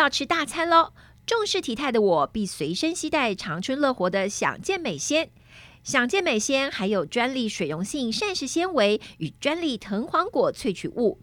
[0.00, 0.94] 要吃大餐喽！
[1.26, 5.30] 重视体态的我必随身携带常春乐活的享健美纤。
[5.84, 11.20] 享健美纤含有专利水溶性膳食纤维与专利藤黄果萃取物，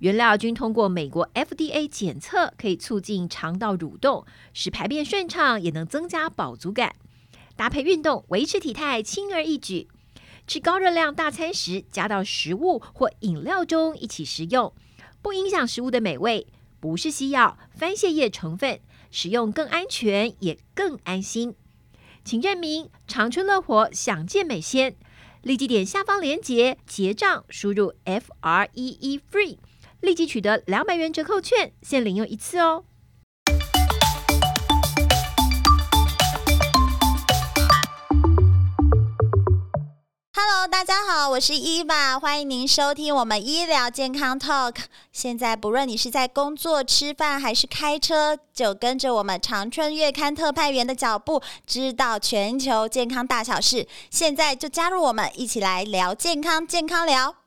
[0.00, 6.96] 原料均通过美国 FDA 检测，可以促进肠道蠕动，使排便顺畅，也能增加饱足感。
[7.54, 9.86] 搭配运动，维持体态轻而易举。
[10.48, 14.72] 吃高热量大餐时，加到食物或饮料中一起食用，
[15.22, 16.48] 不影响食物的美味。
[16.80, 18.80] 不是西药，番泻叶成分，
[19.10, 21.54] 使用更安全也更安心。
[22.24, 24.96] 请认明长春乐活享健美鲜，
[25.42, 29.58] 立即点下方链接结账，输入 F R E E FREE，
[30.00, 32.84] 立即取得两百元折扣券，先领用一次哦。
[40.38, 44.76] Hello，大家好，我是伊娃，欢迎您收听我们医疗健康 Talk。
[45.10, 53.88] 现在不论你是在工作、吃饭还是开车，就跟着我们长春月刊特派员的脚步，知道全球健康大小事。
[54.10, 57.45] 现在就加入我们，一起来聊健康，健康聊。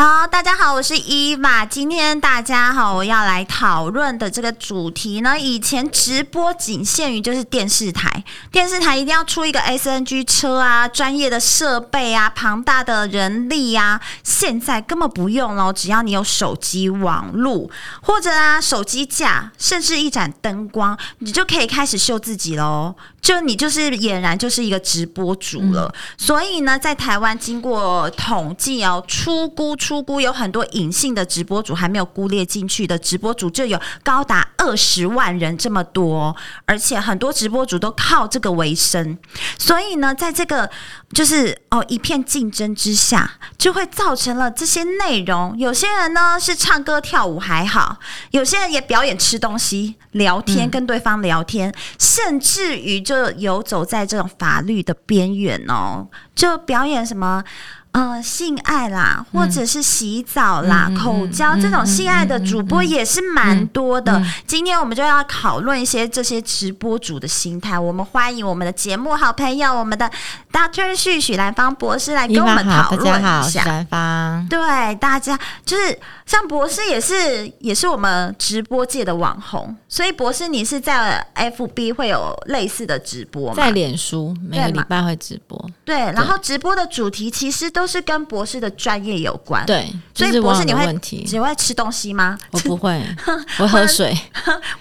[0.00, 1.66] 好，大家好，我是伊娃。
[1.66, 17.68] 今天大家好，我要来讨论的这个主题呢，以前直播仅限于就是电视台，电视台一定要出一个 SNG 车啊，专业的设备啊，庞大的人力啊，现在根本不用了，只要你有手机网络，
[18.00, 22.94] 或者啊手机架，甚至一盏灯光，你就可以开始秀自己喽。
[23.20, 25.92] 就你就是俨然就是一个直播主了。
[25.94, 29.89] 嗯、所以呢，在台湾经过统计哦，出估出。
[29.90, 39.18] 初估有很多隐性的直播主还没有估列进去的直播主就有高达二十万人这么多，而且很多直播主都靠这个为生，
[39.58, 40.70] 所以呢，在这个
[41.12, 45.58] 就是哦一片竞争之下，就会造成了这些内容。
[45.58, 47.98] 有些人呢是唱歌跳舞还好，
[48.30, 56.06] 有些人也表演吃东西、聊天，跟对方聊天，嗯、甚至于就游走在这种法律的边缘哦，
[56.36, 57.42] 就表演什么。
[57.92, 64.22] 呃，性爱啦，或者是洗澡啦、嗯、口交、嗯、这种性爱的主播也是蛮多的。
[64.46, 67.76] 今天我们就要讨论一些这些直播主的心态。
[67.76, 70.08] 我们欢迎我们的节目好朋友，我们的
[70.52, 73.42] Doctor 许许兰芳博士来跟我们讨论一下。
[73.42, 75.36] 许兰芳，对大家
[75.66, 83.54] 就是像博士也是也是我们直播界的网红，所以博士你是在 FB 会有类似的直播吗？
[83.56, 85.70] 在脸书每个礼拜会直播。
[85.84, 87.79] 对，然后直播的主题其实都。
[87.80, 90.84] 都是跟博士的专业有关，对，所以博士你会
[91.24, 92.38] 只会吃东西吗？
[92.50, 93.02] 我不会，
[93.58, 94.14] 我 喝水，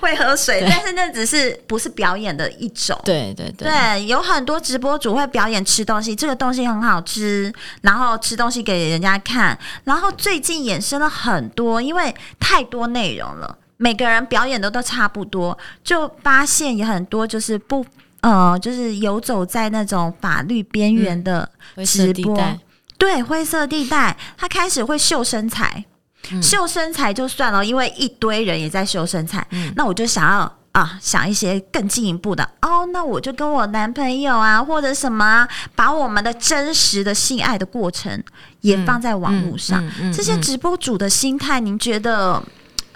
[0.01, 17.85] 会喝水，但是那只是不是表演的一种，对对对，对，有很多直播主会表演吃东西，这个东西很好吃，然后吃东西给人家看，然后最近衍生了很多，因为太多内容了，每个人表演的都差不多，就发现也很多就是不
[18.19, 21.49] 呃，就是游走在那种法律边缘的
[21.85, 22.38] 直播。
[22.38, 22.59] 嗯
[22.99, 25.83] 对，灰色地带，他开始会秀身材，
[26.31, 29.43] 嗯、秀身材就算了，因为一堆人也在秀身材。
[29.49, 38.23] 嗯、那我就想要啊，想一些更进一步的哦，那我就跟我男朋友啊，或者什么、啊，把我们的真实的性爱的过程
[38.61, 39.83] 也放在网络上。
[39.83, 42.43] 嗯嗯嗯嗯、这些直播主的心态，您觉得？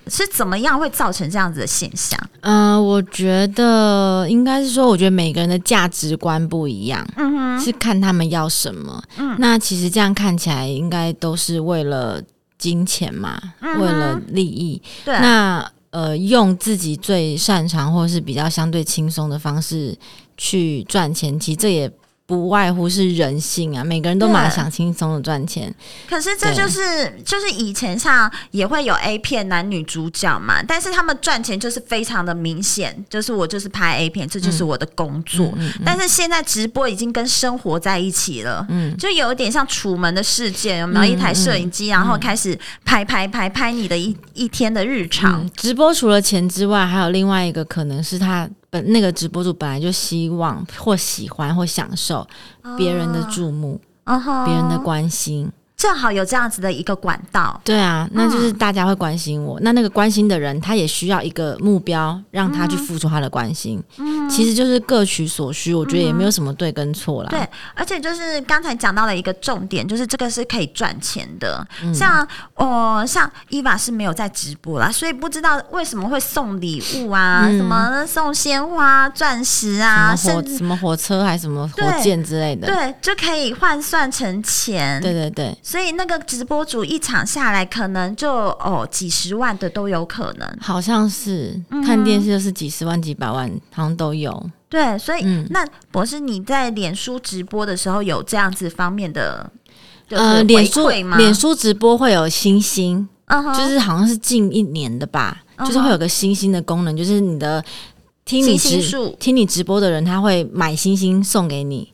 [0.07, 2.19] 是怎么样会造成这样子的现象？
[2.41, 9.01] 嗯、呃，我觉得应该是说，我觉得每个人的价值观不一样，嗯哼，是看他们要什么。
[9.17, 12.21] 嗯，那其实这样看起来，应该都是为了
[12.57, 14.81] 金钱嘛，嗯、为了利益。
[15.05, 19.97] 对，那呃，用自己最擅长或是比较相对轻松的方式
[20.37, 21.91] 去赚钱，其实这也。
[22.25, 25.73] 不外乎是人性啊，每个人都蛮想轻松的赚钱。
[26.09, 35.47] 可是这就是就是以前像也会有 A 片男女主角嘛，但是他们赚钱就是非常的明显，就是我就是拍 A 片，这就是我的工作。
[35.57, 45.43] 嗯嗯嗯、但是现在直播已经跟生活在一起了，嗯，就有一点像楚门的世界，有没有一台摄影机，然后开始拍拍拍拍你的一一天的日常。
[45.43, 48.49] 嗯、直播除了钱之外，还有另外一个可能是他。
[48.73, 52.27] 本那个直播主本来就希望或喜欢或享受
[52.75, 54.55] 别人的注目，别、uh huh.
[54.55, 55.51] 人的关心。
[55.83, 57.59] 正好有这样子的一个管道。
[57.65, 59.59] 对啊，那就是大家会关心我。
[59.59, 63.83] 嗯、那那个关心的人，他也需要一个目标，让他去付出他的关心。
[63.97, 67.29] 嗯，其实就是各取所需，我觉得也没有什么对跟错啦。
[67.29, 67.45] 对，
[67.75, 71.67] 而且就是刚才讲到了一个重点，就是这个是可以赚钱的。
[71.83, 72.25] 嗯、像
[72.55, 85.01] 哦、呃，像伊娃是没有在直播啦，所以不知道为什么会送礼物啊，嗯、什么送鲜花、钻石啊，什么火什么火车还是什么火箭之类的，对，就可以换算成钱。
[85.01, 90.47] 对对对，所以那个直播主一场下来，可能就哦几十万的都有可能。
[90.61, 94.51] 好像是、嗯、看电视就是几十万、几百万，好像都有。
[94.69, 99.51] 对，所以、嗯、那博士你在脸书直播的时候有这样子方面的
[100.09, 103.57] 呃脸书脸书直播会有星星，uh huh.
[103.57, 105.65] 就是好像是近一年的吧，uh huh.
[105.65, 107.65] 就是会有个星星的功能，就是你的
[108.25, 108.79] 听你直
[109.19, 111.92] 听你直播的人，他会买星星送给你。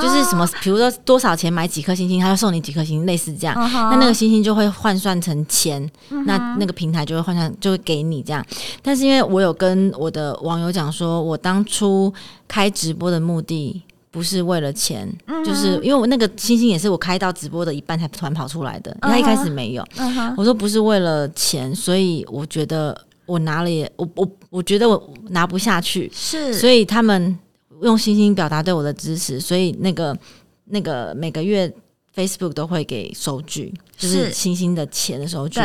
[0.00, 3.54] 就是什么，比如说多少钱买几颗星星，他就送你几颗星星，类似这样。
[3.56, 3.90] Uh huh.
[3.90, 6.24] 那那个星星就会换算成钱，uh huh.
[6.24, 8.44] 那那个平台就会换算，就会给你这样。
[8.80, 12.12] 但是因为我有跟我的网友讲说，我当初
[12.48, 15.44] 开直播的目的不是为了钱，uh huh.
[15.44, 19.18] 就是因为我那个星星也是我开到直播的一半才突然跑出来的，他、uh.
[19.18, 19.82] 一开始没有。
[19.96, 20.34] Uh.
[20.36, 27.38] 我说不是为了钱，所以我觉得我拿了也，我我我觉得我拿不下去，是，所以他们。
[27.82, 30.16] 用星星表达对我的支持，所以那个
[30.64, 31.72] 那个每个月
[32.14, 35.60] Facebook 都会给收据，就是星星的钱的收据，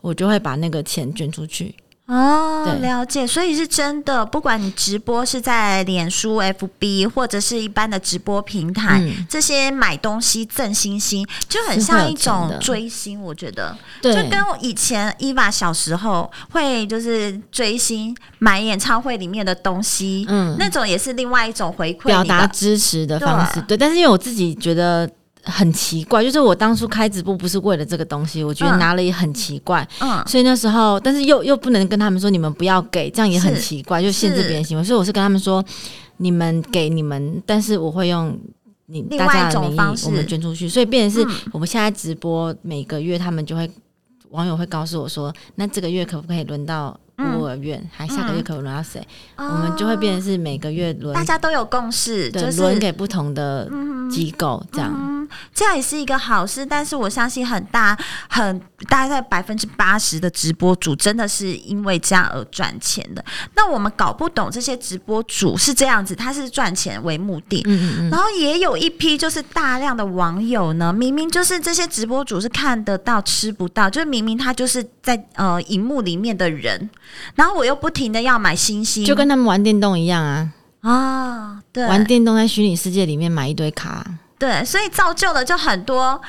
[0.00, 1.74] 我就会把那个钱捐出去。
[2.06, 4.26] 哦，了解，所以是真的。
[4.26, 13.22] 不管你直播是在脸书、FB 或者是一般的直播平台，嗯、这些买东西赠星星就很像一种追星。
[13.22, 23.60] 我觉得，对，就跟我以前伊娃小时候会就是追星买演唱会里面的东西，嗯，那种也是另外一种回馈，表达支持的方式。
[23.60, 25.08] 对，对，但是因为我自己觉得。
[25.44, 35.64] 很奇怪，就是我当初开直播不是为了这个东西，我觉得拿了也很奇怪，嗯，所以那时候，但是又又不能跟他们说你们不要给，这样也很奇怪，就限制别人行为，所以我是跟他们说，
[36.18, 38.38] 你们给你们，但是我会用
[38.86, 43.68] 你大家的名义，我们捐出去，所以变成是我们现在直播每个月，他们就会
[44.30, 46.98] 网友会告诉我说，那这个月可不可以轮到？
[47.22, 49.06] 孤儿院，还下个月可能轮到谁？
[49.36, 53.68] 嗯、我们就会变成是每个月轮，大家都有共识，对，就是轮给不同的
[54.10, 56.64] 机构，这样、嗯，这样也是一个好事。
[56.64, 57.96] 但是我相信很大
[58.28, 63.24] 很大概百分之八十的直播主真的是因为这样而赚钱的。
[63.54, 67.62] 那我们搞不懂这些直播主是这样子，他是赚钱为目的。
[67.66, 68.10] 嗯嗯嗯。
[68.10, 76.90] 然后也有一批就是大量的网友呢，明明就是这些直播主是看得到吃不到，就是明明他就是在呃荧幕里面的人。
[77.34, 80.52] 然后我又不停的要买星星，就跟他们玩电动一样啊！
[80.80, 84.04] 啊，对，玩电动在虚拟世界里面买一堆卡，
[84.38, 86.20] 对，所以造就了就很多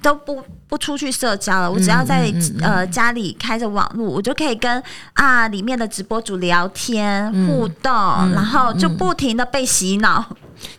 [0.00, 1.70] 都不不出去社交了。
[1.70, 4.82] 我只要在、嗯嗯嗯、呃家里开着网络，我就可以跟
[5.12, 10.24] 啊里面的直播主聊天、嗯、互动，嗯、然后就不停的被洗脑。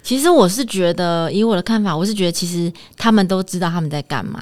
[0.01, 4.41] 其实我是觉得，以我的看法，我是觉得其实他们都知道他们在干嘛。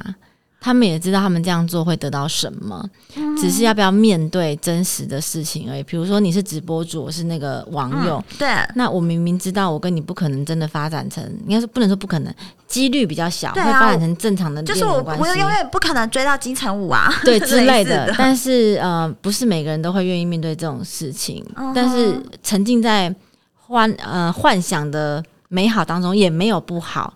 [0.63, 5.81] 他们也知道他们这样做会得到什么，嗯、只是要不要面对真实的事情而已。
[5.81, 12.31] 比如说你是直播主，我是那个网友，嗯、对，那我明明知道我跟你不可能真的发展成，应该是不能说不可能，
[12.67, 14.61] 几率比较小，啊、会发展成正常的。
[14.61, 18.05] 就是我，我永远不可能追到金城武啊，对 之类的。
[18.05, 23.11] 的但是呃，不是每个人都会愿意面对这种事情，嗯、但是沉浸在
[23.55, 27.11] 幻呃幻想的美好当中也没有不好。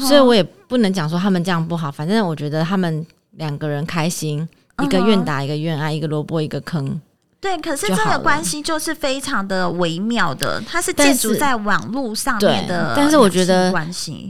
[0.00, 4.48] 所以我也不能讲说他们这样不好，反正我觉得他们两个人开心，
[4.82, 7.00] 一个愿打一个愿挨，一个萝卜一个坑。
[7.40, 12.94] 对，可是这个关系就是非常的微妙的，它是建筑在网络上面的。
[12.96, 13.74] 但是我觉得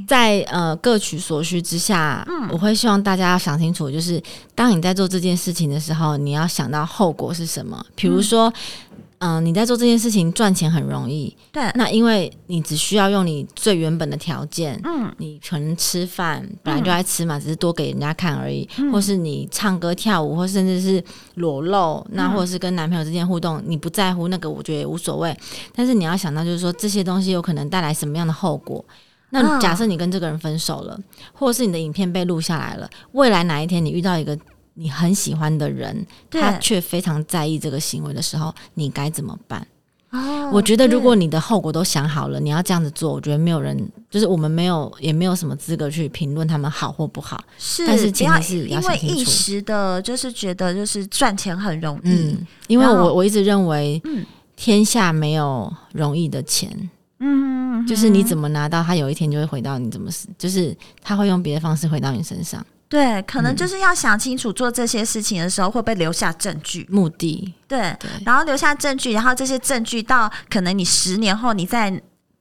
[0.09, 4.19] 在呃各取所需之下，嗯，我会希望大家要想清楚，就是
[4.55, 8.49] 当你在做这件事情的时候，你要想到后果是什么，比如说。
[8.49, 8.92] 嗯、
[9.23, 11.63] 呃，你在做这件事情赚钱很容易，对。
[11.77, 21.01] 那因为你只需要用你最原本的条件，嗯，你可能吃饭本来就爱吃嘛，嗯、只是多给人家看而已，嗯、或是你唱歌跳舞，或甚至是
[21.37, 25.33] 裸露，嗯、那或者是跟男朋友之间互动，你不在乎那个，我觉得也无所谓。
[25.73, 28.85] 但是你要想到，就是说这些东西有可能带来什么样的后果。
[29.31, 34.37] 那假设你跟这个人分手了，嗯、或者是你的影片被录下来了，未来哪一天你遇到一个。
[34.75, 39.67] 你很喜欢的人，他却非常在意这个行为的时候，你该怎么办？
[40.11, 43.75] 哦，我觉得如果你的后果都想好了，你要这样子做，我觉得没有人，
[44.11, 47.43] 就是我们没有，也没有什么资格去评论他们好或不好。
[47.59, 52.11] 是，但是前提是因为一时的，就是觉得就是赚钱很容易。
[52.11, 54.25] 嗯，因为我我一直认为，嗯，
[54.55, 56.91] 天下没有容易的钱。
[57.21, 62.63] 嗯，就是你怎么拿到，他有一天就会回到你怎么死，就是他会用别的方式回到你身上。
[62.93, 67.55] 对，可能就是要想清楚做这些事情的时候会不会留下证据、目的。
[67.67, 71.91] 对，对，然后留下证据，然后这些证据到可能你十年后你再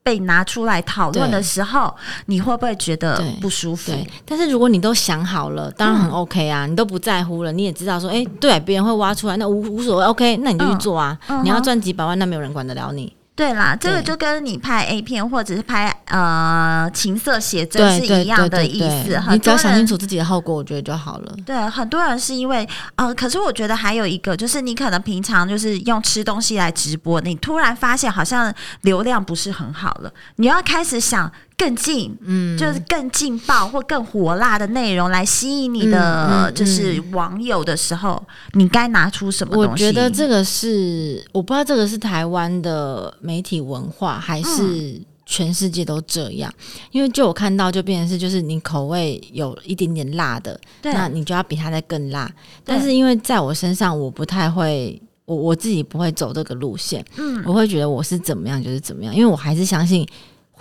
[0.04, 3.94] 被拿出来讨论的时候，你会不会觉得不舒服？
[3.94, 11.18] 对，但是如果你都想好了，当然很 OK 啊，嗯、你都不在乎了，你也知道说，哎，对，别人会挖出来，那无无所谓，OK，那你就去做啊。
[11.30, 13.16] 嗯、你要赚几百万，那没有人管得了你。
[13.34, 19.20] 对啦，这个就跟你拍 A 片或者是拍呃情色写真是一样的意思。
[19.32, 21.36] 你只要想清楚自己的后果，我觉得就好了。
[21.46, 31.32] 对，很多人是因为呃，可是我觉得还有一个，就是你可能平常就是用吃东西来直播，你突然发现好像流量不是很好了，你要开始想。
[31.62, 38.22] 更近，嗯，就是更劲爆或更火辣的内容来吸引你的就是网友的时候，
[38.54, 39.86] 你该拿出什么东西？
[39.86, 52.28] 我觉得这个是我不知道这个是台湾的媒体文化还是全世界都这样，嗯、因为就我看到就变成是就是你口味有一点点辣的，那你就要比它再更辣。
[52.66, 60.08] 但是因为在我身上，我不太会，我我自己不会走这个路线，嗯，我会觉得我是怎么样就是怎么样，因为我还是相信。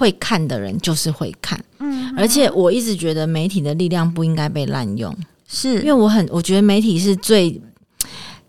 [0.01, 5.15] 会看的人就是会看，嗯，而且我一直觉得媒体的力量不应该被滥用，
[5.47, 5.75] 是。
[5.81, 7.61] 因为我很我觉得媒体是最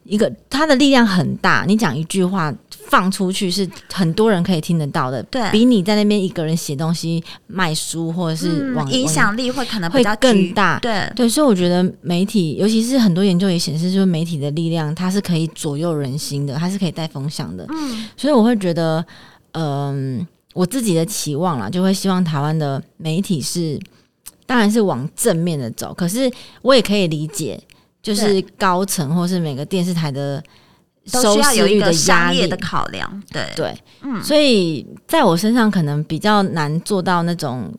[0.06, 11.12] 一个它的力量很大，你讲一句话放出去是很多人可以听得到的，对，比你在那边一个人写东西卖书或者是网、嗯、影响力会可能比较更大，对。
[11.18, 19.06] 对，所以我觉得媒体，尤其是很多研究也显示，就是媒体的力量它是可以左右人心的，它是可以带风向的，嗯，所以我会觉得，
[19.52, 20.28] 嗯、呃。
[20.54, 23.80] 我自己的期望啦，就会希望台湾的媒体是，
[24.46, 25.94] 当然是往正面的走。
[25.94, 26.32] 可是
[26.62, 27.62] 我也可以理解，
[28.02, 30.44] 就是高层或是每个电视台的
[31.06, 33.24] 收视率的压力的考量。
[33.32, 37.74] 对对，嗯，所以在我身上可能比较难做到那种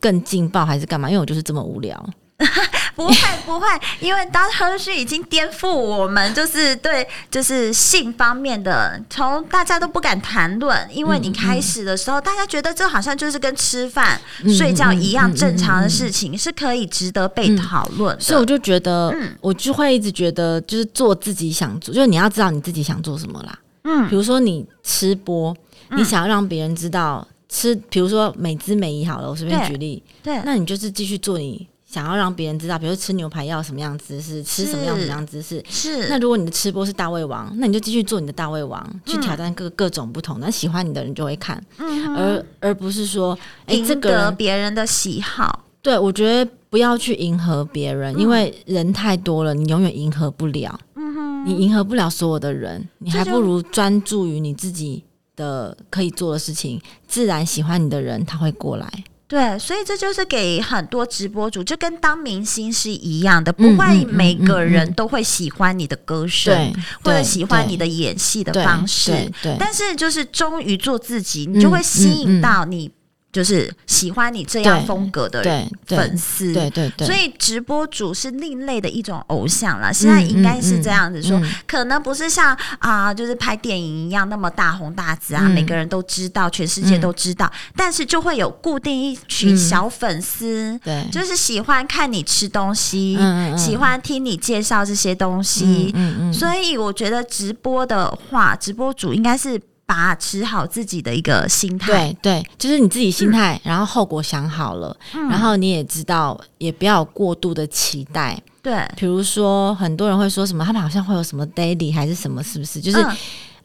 [0.00, 2.04] 更劲爆还是干嘛，因为我就是这么无聊。
[2.96, 3.14] 不会
[3.46, 3.66] 不会，
[4.00, 18.20] 因为当亨旭已经颠覆我们，就是对，就是性方面的，从大家都不敢谈论，因为你开始的时候，嗯嗯、大家觉得这好像就是跟吃饭、嗯、睡觉一样正常的事情，是可以值得被讨论。
[18.20, 23.58] 所以我就觉得，嗯、我就会一直觉得，就是做自己想做，就是你要知道你自己想做什么啦。
[23.84, 25.56] 嗯，比如说你吃播，
[25.90, 31.68] 你想要让别人知道吃，比如说美姿美仪好了，我随便举例，对，对那你就是继续做你。
[31.94, 35.64] 想要让别人知道，比如吃牛排要什么样姿势，吃什么样什么样姿势。
[35.68, 36.08] 是。
[36.08, 40.46] 那如果你的吃播是大胃王，那你就继续做你的大胃王，去挑战各各种不同的。
[40.46, 45.64] 那喜欢你的人就会看，而而不是说，哎，这个别人的喜好。
[45.80, 50.76] 对，我觉得不要去迎合别人，因为人太多了，你永远迎合不了。
[50.96, 51.46] 嗯哼。
[51.46, 55.04] 你迎合不了所有的人，你还不如专注于你自己
[55.36, 58.90] 的可以做的事情，自然喜欢你的人他会过来。
[59.34, 66.72] 对，所以这就是给很多直播主，就跟当明星是一样的，不会每个人都会喜欢你的歌声，
[67.02, 69.10] 或者喜欢你的演戏的方式。
[69.42, 72.88] 对，但是就是忠于做自己，你就会吸引到你。
[73.34, 75.42] 就是喜欢你这样风格的
[75.88, 79.92] 粉丝，对对对，所以直播主是另类的一种偶像了。
[79.92, 93.18] 现在应该是这样子说，可能不是像啊，就是拍电影一样那么大红大紫啊，每个人都知道，全世界都知道，但是就会有固定一群小粉丝，对，就是喜欢看你吃东西，
[93.58, 99.60] 喜欢听你介绍这些东西，嗯嗯，所以我觉得直播的话，直播主应该是。
[99.86, 108.40] 把持好自己的一个心态，对对，就是你自己心态，嗯、然后后果想好了，嗯、然后你也知道，也不要过度的期待。
[108.62, 112.80] 对，比如说很多人会说什么，他们好像会有什么 daily 还是什么，是不是？
[112.80, 112.98] 就是，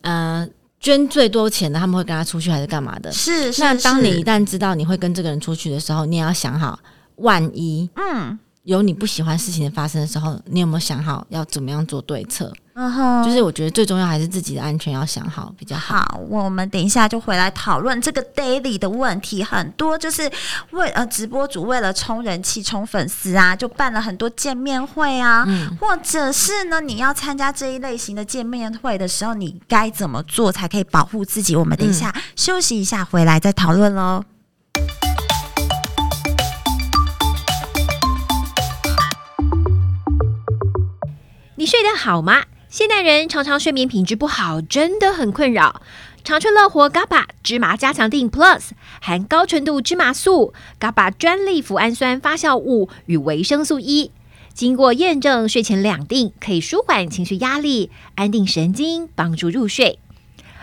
[0.02, 0.50] 嗯、呃，
[0.82, 3.10] 捐最多钱的他们会跟他出去还是干嘛的？
[3.14, 3.62] 是，是。
[3.62, 6.78] 那当你一旦知道你会跟这个人出去的时候，你也要想好，
[7.16, 12.54] 万一嗯有你不喜欢事情的发生的时候，你有没有想好要怎么样做对策？
[12.82, 15.98] 嗯哼，就是我觉得最重要还是自己的安全要想好比较好。
[15.98, 19.44] 好，我们等一下就回来讨论这个 daily 的问题。
[19.44, 20.32] 很多就是
[20.72, 31.58] 为呃直播主为了冲人气、冲粉丝啊，就办了很多见面会啊，嗯、或者是呢，你要参加这一类型的见面会的时候，你该怎么做才可以保护自己？
[31.58, 34.24] 我们等一下休息一下，回来再讨论喽。
[41.58, 42.44] 你睡得好吗？
[42.72, 45.82] 现代人常常睡眠品质不好，真的很困扰。
[46.24, 48.70] 长春乐活 GABA 芝麻加强錠 Plus
[49.02, 54.12] 含高纯度芝麻素、GABA 专利脯氨酸发酵物与维生素 E，
[54.54, 59.98] 经过验证，睡前两錠可以舒缓情绪压力、安定神经，帮助入睡。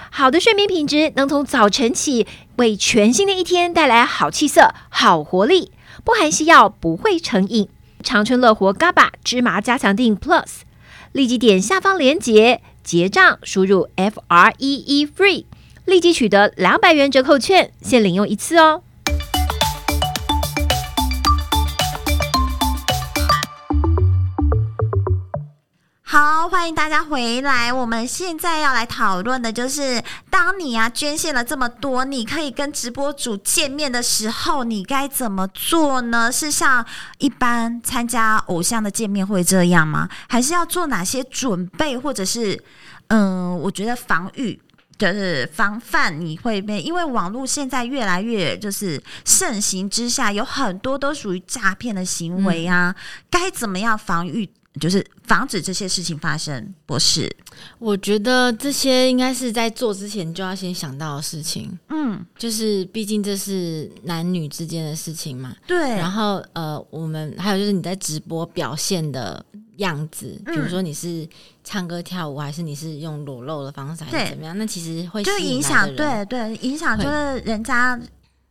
[0.08, 5.72] 好的睡眠品质能从早晨起为全新的一天带来好气色、好活力。
[6.04, 7.68] 不含西药，不会成瘾。
[8.04, 10.44] 长春乐活 GABA 芝麻加强錠 Plus，
[11.16, 15.46] 立即点下方连接结账，输入 F R E E FREE，
[15.86, 18.82] 立即取得两百元折扣券，先领用一次哦。
[26.18, 27.70] 好，欢迎大家回来。
[27.70, 36.32] 我们现在要来讨论的就是，当你啊捐献了这么多，你可以跟直播主见面的时候，你该怎么做呢？
[36.32, 36.82] 是像
[37.18, 40.08] 一般参加偶像的见面会这样吗？
[40.26, 42.54] 还是要做哪些准备，或者是
[43.08, 44.58] 嗯、呃，我觉得防御
[44.96, 54.48] 就是防范你会被，因为网络现在越来越就是盛行之下，有很多都属于诈骗的行为啊，嗯、该怎么样防御？
[54.80, 57.34] 就是防止这些事情发生，博士。
[57.78, 61.78] 我觉得这些应该是在做之前就要先想到的事情。
[61.88, 65.56] 嗯，就是毕竟这是男女之间的事情嘛。
[65.66, 65.78] 对。
[65.78, 69.44] 然后呃，我们还有就是你在直播表现的
[69.76, 71.26] 样子，比如说你是
[71.64, 74.56] 唱歌跳舞，还是你是用裸露的方式，还是怎么样？
[74.58, 77.98] 那其实会就影响，对对，影响就是人家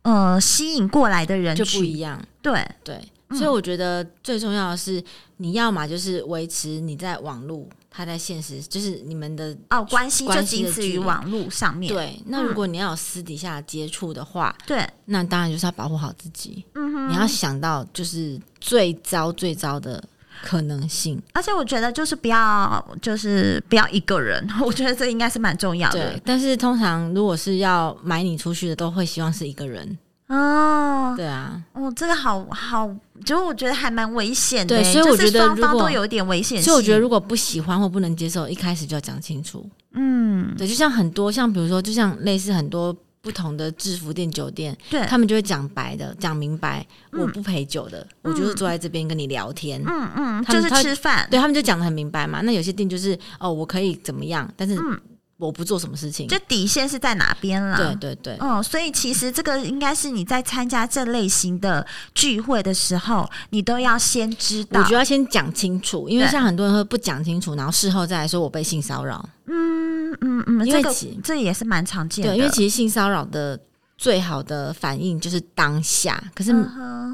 [0.02, 2.20] 呃吸引过来的人就不一样。
[2.42, 3.00] 对对。
[3.30, 5.02] 所以我觉得最重要的是，
[5.38, 11.92] 你要嘛就是维持你在网络，他在现实，就是你们的哦关系就仅止于网络上面。
[11.92, 16.64] 对，那如果你要有私底下接触的话，对，那当然就是要保护好自己。
[16.74, 20.02] 嗯哼，你要想到就是最糟最糟的
[20.42, 21.20] 可能性。
[21.32, 24.48] 而且我觉得就是不要，就是不要一个人。
[24.64, 26.12] 我觉得这应该是蛮重要的。
[26.12, 29.98] 对，但是通常如果是要买你出去的，都会希望是一个人。
[30.28, 32.92] 哦，对啊，哦，这个好好，
[33.24, 34.76] 就我觉得还蛮危险的。
[34.76, 36.64] 对，所以我觉得双方都有一点危险性。
[36.64, 39.68] 所以我觉得如果不喜欢或不能接受，一开始就要讲清楚。
[39.94, 49.82] 嗯，对，就像很多像比如说，就像类似很多不同的制服店、酒店，对，他们就会讲白的，讲明白，我不陪酒的，我就是坐在这边跟你聊天。
[49.86, 51.26] 嗯嗯，就是吃饭。
[51.30, 52.40] 对，他们就讲的很明白嘛。
[52.42, 54.76] 那有些店就是哦，我可以怎么样，但是。
[55.38, 57.76] 我不做什么事情，这底线是在哪边啦？
[57.76, 64.80] 对对对，哦，所以其实这个应该是你在参加这类型的聚会的时候，你都要先知道。
[64.80, 69.28] 我觉得要先讲清楚，因为像很多人会不讲清楚，然后事后再来说我被性骚扰。
[69.46, 72.32] 嗯嗯嗯，因为这个这也是蛮常见的。
[72.32, 73.60] 对，因为其实性骚扰的。
[73.98, 76.52] 最好的反应就是当下，可是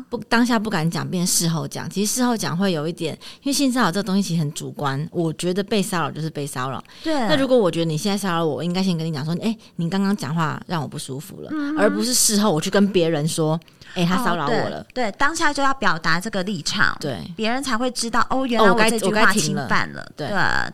[0.09, 1.89] 不当下不敢讲，变事后讲。
[1.89, 5.09] 其实事后讲会有一点，因为性骚扰这个东西其实很主观。
[5.13, 6.83] 我觉得被骚扰就是被骚扰。
[7.05, 7.15] 对。
[7.29, 13.59] 那如果我觉得你现在骚扰我，我应该先跟你讲说，哎、欸，你刚刚讲话让我不舒服了，嗯、而不是事后我去跟别人说。
[13.95, 15.05] 哎、欸，他骚扰我了、哦对。
[15.05, 20.01] 对，当下就要表达这个立场，对，别人才会知道哦，原来我这句话侵犯了。
[20.01, 20.29] 哦、了对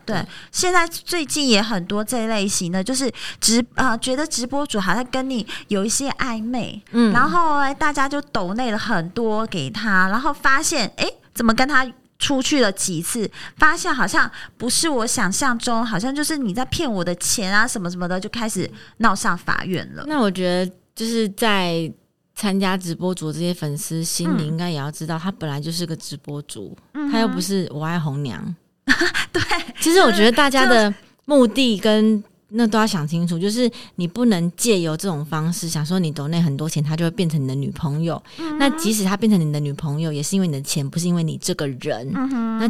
[0.05, 11.85] 对，对，现在最近也很多这一类型的，就是直呃，觉得直播主好像跟你有一些暧昧，嗯，然后大家就抖内了很多给他，然后发现哎，怎么跟他
[12.19, 20.03] 出去了几次，发现好像不是我想象中，好像就是你在骗我的钱啊，什么什么的，就开始闹上法院了。
[20.07, 21.91] 那我觉得就是在。
[22.35, 28.55] 参加直播主这些粉丝心里应该也要知道，他本来就是个直播主，嗯、他又不是我爱红娘。
[29.33, 29.41] 对，
[29.81, 30.93] 其实我觉得大家的
[31.25, 38.21] 目的跟那都要想清楚，就是你不能借由这种方式想说你抖内很多钱，他就会变成你的女朋友。
[38.39, 42.11] 嗯、那即使他变成你的女朋友，也是因为你的钱，不是因为你这个人。
[42.15, 42.69] 嗯、那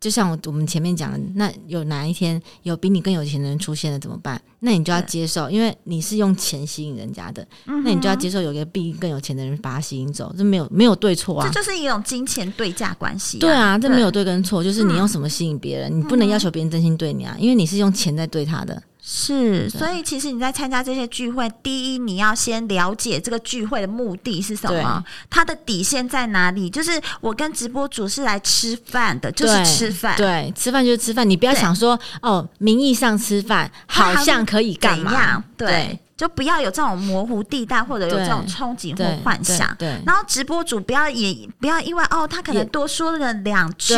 [0.00, 4.40] 就像我我们前面讲的，那有哪一天有比你更有钱的人出现了怎么办？
[4.60, 13.40] 那你就要接受，因为你是用钱吸引人家的，嗯、那你就要接受有一个比更有钱的人把他吸引走，这没有没有对错啊，这就是一种金钱对价关系、啊。
[13.40, 18.80] 对啊，这没有对跟错，就是你用什么吸引别人，嗯、你不能要求别人真心对你啊，因为你是用钱在对他的。
[19.10, 26.68] 是，所以其实你在参加这些聚会，第一你要先了解这个聚会的目的是什么，它的底线在哪里？
[26.68, 35.98] 就是我跟直播主是来吃饭的，就是吃饭，对，吃饭就是吃饭，你不要想说哦，名义上吃饭好像可以干嘛，对。
[36.18, 39.72] 对就不要有这种模糊地带，或者有这种憧憬或幻想。
[39.78, 43.94] 对，然后直播主不要也不要因为哦，他可能多说了两句，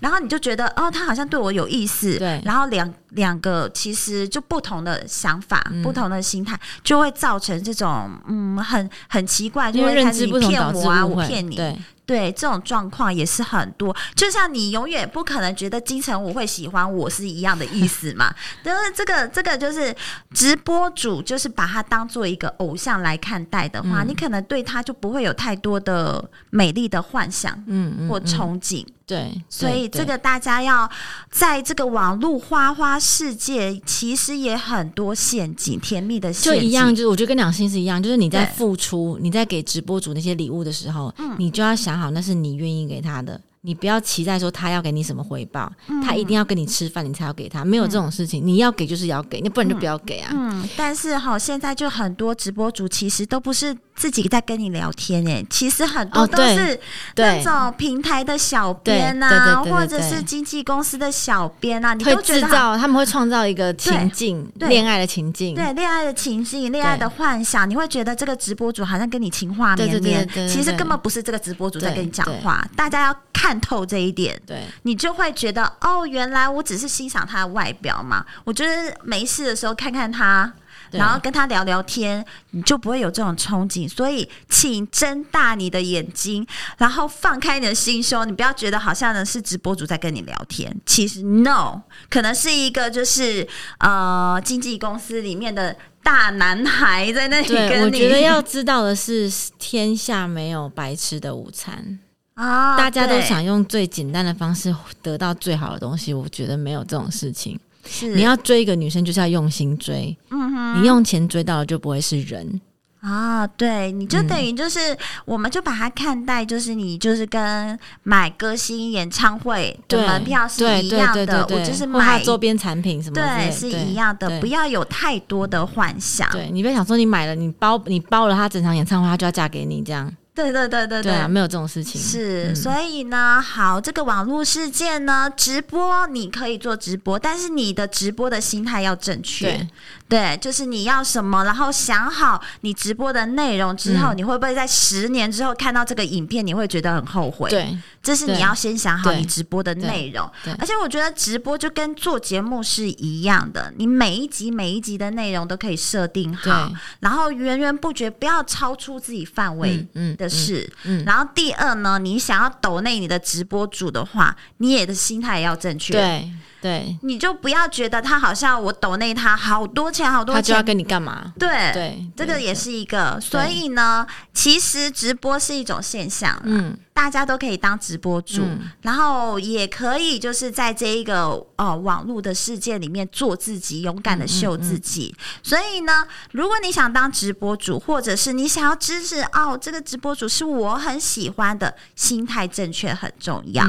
[0.00, 2.18] 然后你就觉得哦，他好像对我有意思。
[2.18, 11.54] 对，然后两两个其实就不同的想法、嗯、不同的心态，就会造成这种嗯，很很奇怪，就会开始你骗我啊，我骗你。
[11.56, 11.78] 对。
[12.10, 18.34] 对，这种状况也是很多，就像你永远不可能觉得金城武会喜欢我是一样的意思嘛。
[18.64, 19.94] 但是这个这个就是
[20.34, 28.82] 直播主，就是把他当做一个偶像来看待的话，嗯、你可能对他就不会有太多的美丽的幻想，嗯，或憧憬。
[28.82, 30.88] 嗯嗯嗯对，所以这个大家要
[31.32, 36.62] 在这个网络花花世界，其实也很多陷阱，甜蜜的陷阱。
[36.62, 48.42] 就一样，就是我觉得跟两性是一样，就是你在付出，你在给直播主那些礼物的时候，嗯，你就要想好那是你愿意给他的，你不要期待说他要给你什么回报，嗯、他一定要跟你吃饭，你才要给他，没有这种事情。
[48.42, 50.30] 嗯、你要给就是要给，你不然就不要给啊。
[50.32, 56.80] 嗯，但是哈，现在就很多直播主其实都不是自己在跟你聊天诶，其实很多都是
[57.16, 80.52] 那种平台的小编啊，或者是经纪公司的小编啊，你都觉得会制造，他们会创造一个情境，恋爱的情境，对，恋爱的情境，恋爱的幻想，你会觉得这个直播主好像跟你情话绵绵，其实根本不是这个直播主在跟你讲话，大家要看透这一点，对，你就会觉得哦，原来我只是欣赏他的外表嘛，我觉得没事的时候看看他。
[80.92, 83.88] 然后跟他聊聊天，你就不会有这种憧憬。
[83.88, 86.44] 所以，请睁大你的眼睛，
[86.78, 88.26] 然后放开你的心胸。
[88.26, 93.46] 你不要觉得好像呢是直播主在跟你聊天，其实 no，可能是一个就是
[93.78, 97.84] 呃经纪公司里面的大男孩在那里跟你。
[97.84, 102.00] 我觉得要知道的是，天下没有白吃的午餐
[102.40, 102.76] 啊！
[102.78, 107.58] 大家都想用最简单的方式得到最好的东西，我觉得没有这种事情。
[107.86, 110.16] 是你要追一个女生，就是要用心追。
[110.30, 112.60] 嗯哼，你用钱追到了，就不会是人
[113.00, 113.46] 啊。
[113.46, 121.46] 对，你就等于就是，嗯、我们就把它看待，就是你就是跟买歌星演唱会的门票是一样的。
[121.50, 124.40] 我就是买周边产品什么的，对，是一样的。
[124.40, 126.30] 不要有太多的幻想。
[126.30, 130.10] 对，你别想说你买了，你包你包了他整场演唱会，他就要嫁给你这样。
[130.40, 132.00] 对对对对对啊，没有这种事情。
[132.00, 139.68] 是，嗯、所以呢，好，这个网络事件呢，直播你可以做直播，但是你的直播的心态要正确。
[140.10, 147.48] 对，就是你要什么，然后想好你直播的内容之后，嗯、你会不会在十年之后看到这个影片，你会觉得很后悔？
[147.48, 150.28] 对，这是你要先想好你直播的内容。
[150.58, 159.86] 而且我觉得直播就跟做节目是一样的，你每一集每一集的内容都可以设定好，然后源源不绝，不要超出自己范围
[160.18, 160.68] 的事。
[160.82, 165.92] 嗯，嗯，然后第二呢，你想要抖内你的直播主的话，你也的心态也要正确。
[165.92, 166.30] 对。
[166.60, 171.32] 对，你就不要觉得他好像我抖内他好多钱，好多钱，他就要跟你干嘛？
[171.38, 173.18] 对对，这个也是一个。
[173.20, 178.42] 所以呢，其实直播是一种现象，嗯，大家都可以当直播主，
[178.82, 185.14] 然后也可以就是在这一个呃网络的世界里面做自己，勇敢的秀自己。
[185.42, 193.64] 所以呢，如果你想当直播主，或者是你想要支持哦，这个直播主是我很喜欢的，心态正确很重要。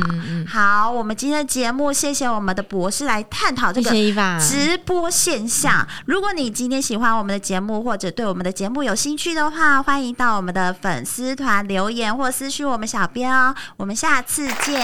[0.46, 2.92] 好，我们今天的节目，谢谢我们的博。
[2.92, 3.90] 士来探讨这个
[4.38, 5.88] 直播现象。
[6.06, 13.56] 如果你今天喜欢我们的节目，或者对我们的节目有兴趣的话，欢迎到我们的粉丝团留言或私讯我们小编哦。
[13.78, 14.80] 我们下次见，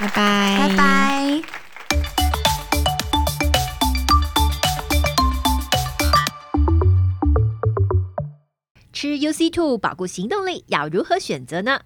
[0.00, 1.42] 拜拜，拜拜。
[8.92, 11.80] 吃 UC Two 保固行动力要如何选择呢？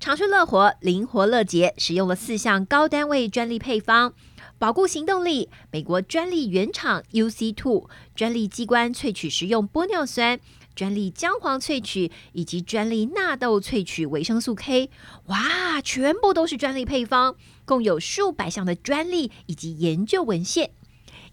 [0.00, 4.14] 长春乐活灵活乐捷使用了四项高单位专利配方。
[4.58, 10.40] 保固行动力，美国专利原厂 UC Two 专利机关萃取食用玻尿酸，
[10.74, 14.90] 专利姜黄萃取以及专利纳豆萃取维生素 K，
[15.26, 20.70] 哇，全部都是专利配方，共有数百项的专利以及研究文献。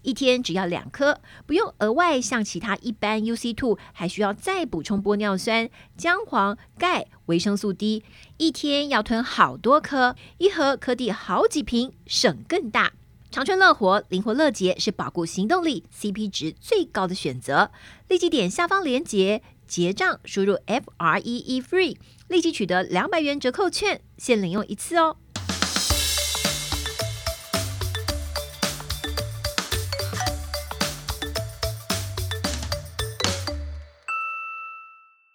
[0.02, 8.02] 一天只要两颗，不用额外像其他一般 UC Two 还需要再补充玻尿酸、姜黄、钙、维生素 D，
[8.36, 12.94] 一天要吞好多颗，一盒可抵好几瓶，省更大。
[13.32, 17.70] 长春乐活，灵活乐捷是保固行动力 CP 值最高的选择。
[18.06, 21.96] 立即点下方连接结账，输入 F R E E FREE，
[22.28, 25.16] 立即取得两百元折扣券，限领用一次哦。